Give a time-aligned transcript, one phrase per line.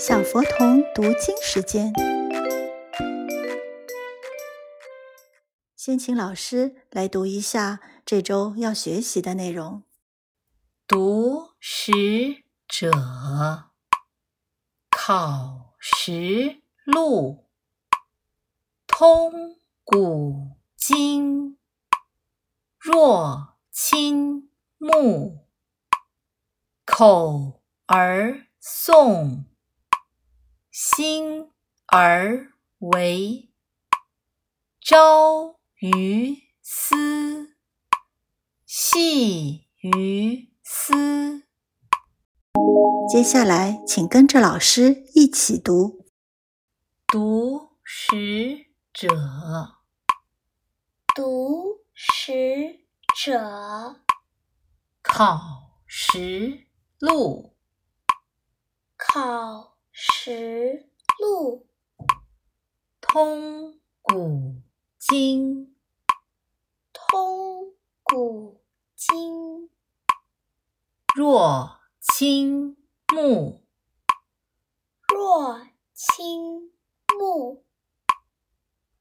[0.00, 1.92] 小佛童读经时间，
[5.76, 9.82] 先请老师来读一下这周要学习的内容。
[10.86, 11.92] 读史
[12.66, 12.90] 者
[14.88, 17.50] 考实录，
[18.86, 21.58] 通古今，
[22.78, 25.46] 若亲目，
[26.86, 29.49] 口而诵。
[30.82, 31.50] 心
[31.88, 33.50] 而为，
[34.80, 37.54] 朝于斯，
[38.64, 41.42] 夕于斯。
[43.12, 46.06] 接下来，请跟着老师一起读：
[47.08, 49.06] 读史者，
[51.14, 52.86] 读史
[53.22, 54.00] 者，
[55.02, 55.38] 考
[55.86, 56.66] 实
[56.98, 57.54] 录，
[58.96, 59.79] 考。
[60.02, 61.68] 实录，
[63.02, 64.62] 通古
[64.98, 65.76] 今，
[66.90, 68.64] 通古
[68.96, 69.70] 今。
[71.14, 72.78] 若亲
[73.12, 73.62] 目，
[75.06, 76.72] 若亲
[77.18, 77.66] 目。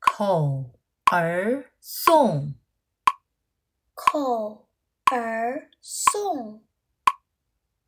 [0.00, 0.80] 口
[1.12, 2.54] 而诵，
[3.94, 4.68] 口
[5.12, 6.62] 而诵。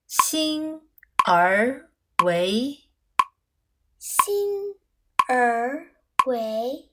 [0.06, 0.88] 心
[1.26, 1.90] 而
[2.24, 2.89] 为。
[4.10, 4.74] 心
[5.28, 5.86] 而
[6.26, 6.90] 为，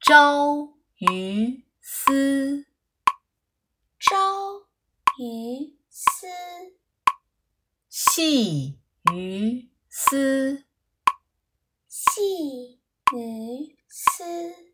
[0.00, 2.66] 朝于斯，
[3.98, 4.60] 朝
[5.18, 6.28] 于斯，
[7.88, 8.78] 夕
[9.12, 10.64] 于斯，
[11.88, 12.80] 夕
[13.12, 14.67] 于斯。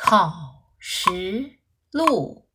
[0.00, 1.58] 考实
[1.90, 2.48] 录，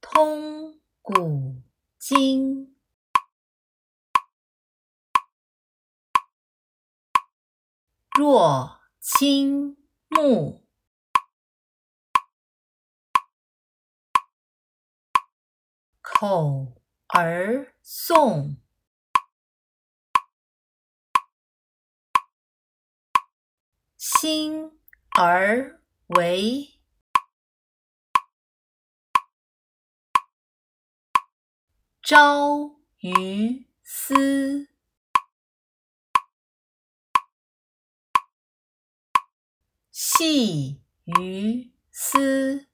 [0.00, 1.62] 通古
[1.98, 2.74] 今，
[8.16, 9.76] 若亲
[10.08, 10.64] 目，
[16.00, 18.65] 口而诵。
[23.96, 24.78] 心
[25.18, 26.78] 而为，
[32.02, 34.68] 朝于斯，
[39.90, 42.68] 夕于斯。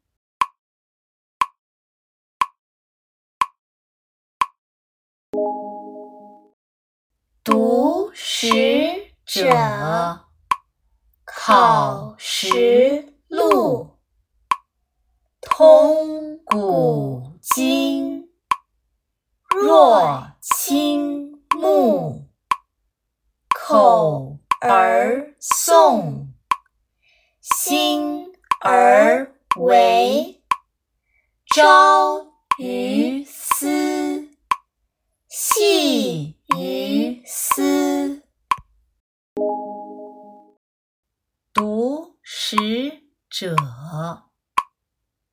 [7.44, 10.31] 读史者。
[11.44, 13.98] 考实录，
[15.40, 18.30] 通古今。
[19.50, 22.28] 若亲目，
[23.52, 26.28] 口而诵，
[27.40, 30.44] 心而为，
[31.52, 32.24] 朝
[32.56, 32.91] 于
[43.42, 43.56] 者，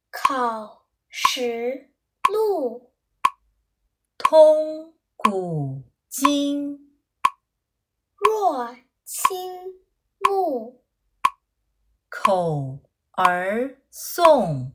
[0.10, 1.92] 考实
[2.28, 2.92] 录，
[4.18, 6.98] 通古今。
[8.16, 8.76] 若
[9.06, 9.84] 亲
[10.28, 10.84] 目，
[12.10, 12.80] 口
[13.12, 14.72] 而诵，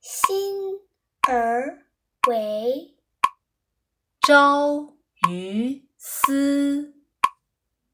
[0.00, 0.80] 心
[1.28, 1.86] 而
[2.26, 2.96] 为，
[4.22, 4.96] 朝
[5.28, 6.94] 于斯，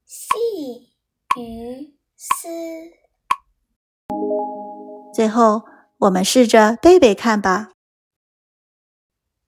[0.05, 0.95] 夕
[1.37, 1.93] 于。
[2.15, 2.94] 思。
[5.15, 5.63] 最后，
[5.99, 7.71] 我们试着背背看吧。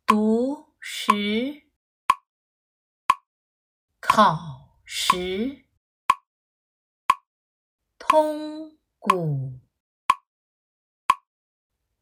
[0.06, 1.12] 读史，
[4.00, 5.66] 考实，
[8.00, 9.60] 通古。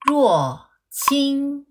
[0.05, 1.65] 若亲，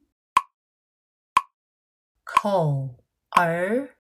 [2.25, 3.97] 口儿，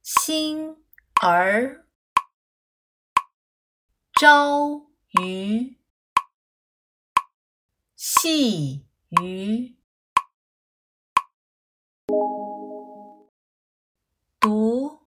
[0.00, 0.76] 心
[1.20, 1.88] 儿。
[4.12, 5.78] 朝鱼，
[7.94, 9.76] 细鱼，
[14.40, 15.06] 读，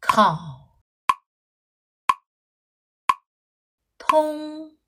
[0.00, 0.80] 考，
[3.98, 4.78] 通，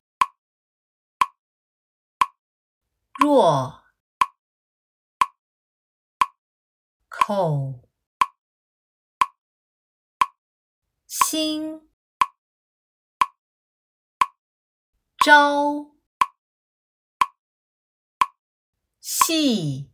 [3.18, 3.82] 若。
[7.08, 7.91] 口，
[11.12, 11.90] 心，
[15.18, 15.90] 朝，
[18.98, 19.90] 夕，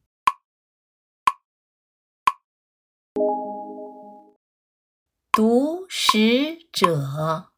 [5.33, 7.51] 读史者，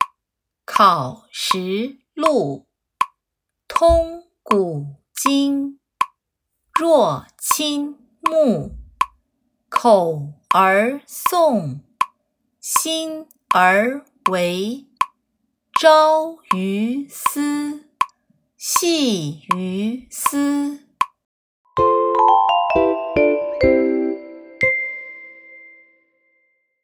[0.64, 2.66] 考实录，
[3.68, 5.78] 通古今，
[6.80, 8.78] 若亲目，
[9.68, 11.82] 口而诵，
[12.58, 14.84] 心而为，
[15.80, 17.84] 朝于斯，
[18.56, 20.89] 夕于斯。